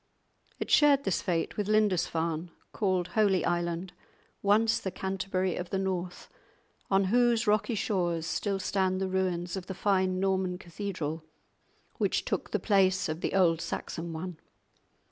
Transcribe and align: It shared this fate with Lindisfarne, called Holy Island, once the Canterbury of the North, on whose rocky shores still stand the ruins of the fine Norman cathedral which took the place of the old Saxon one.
It 0.59 0.71
shared 0.71 1.03
this 1.03 1.21
fate 1.21 1.57
with 1.57 1.67
Lindisfarne, 1.67 2.49
called 2.71 3.09
Holy 3.09 3.45
Island, 3.45 3.93
once 4.41 4.79
the 4.79 4.89
Canterbury 4.89 5.55
of 5.55 5.69
the 5.69 5.77
North, 5.77 6.27
on 6.89 7.03
whose 7.13 7.45
rocky 7.45 7.75
shores 7.75 8.25
still 8.25 8.57
stand 8.57 8.99
the 8.99 9.07
ruins 9.07 9.55
of 9.55 9.67
the 9.67 9.75
fine 9.75 10.19
Norman 10.19 10.57
cathedral 10.57 11.23
which 11.99 12.25
took 12.25 12.49
the 12.49 12.57
place 12.57 13.09
of 13.09 13.21
the 13.21 13.35
old 13.35 13.61
Saxon 13.61 14.11
one. 14.11 14.39